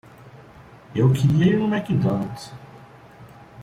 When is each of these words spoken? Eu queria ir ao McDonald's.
Eu 0.95 1.13
queria 1.13 1.45
ir 1.53 1.61
ao 1.61 1.67
McDonald's. 1.67 2.51